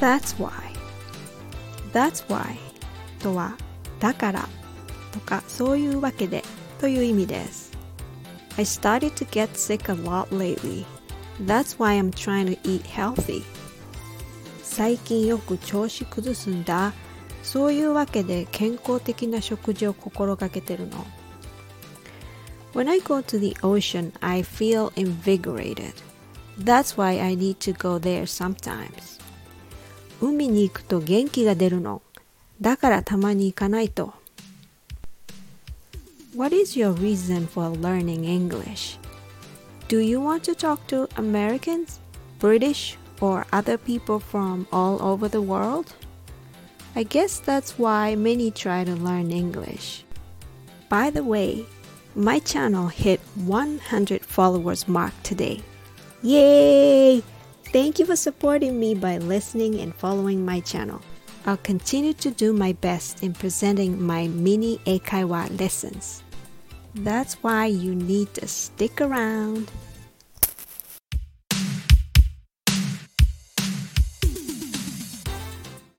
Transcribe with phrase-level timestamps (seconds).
[0.00, 0.50] That's why
[1.92, 2.56] That's why
[3.20, 3.56] とは
[4.00, 4.48] だから
[5.12, 6.42] とかそういうわけで
[6.78, 7.72] という意味です
[8.56, 10.84] I started to get sick a lot lately
[11.44, 13.42] That's why I'm trying to eat healthy
[14.62, 16.92] 最近よく調子崩すんだ
[17.42, 21.04] そういうわけで健康的な食事を心がけてるの
[22.72, 25.94] When I go to the ocean, I feel invigorated.
[26.56, 29.18] That's why I need to go there sometimes.
[30.20, 32.02] 海に行くと元気が出るの。
[32.60, 34.12] だからたまに行かないと。
[36.36, 38.98] What is your reason for learning English?
[39.88, 41.98] Do you want to talk to Americans,
[42.38, 45.92] British, or other people from all over the world?
[46.94, 50.04] I guess that's why many try to learn English.
[50.88, 51.64] By the way,
[52.14, 55.62] my channel hit 100 followers mark today.
[56.22, 57.22] Yay!
[57.75, 61.01] Thank you for supporting me by listening and following my channel.
[61.45, 66.23] I'll continue to do my best in presenting my mini Eikaiwa lessons.
[66.93, 69.69] That's why you need to stick around.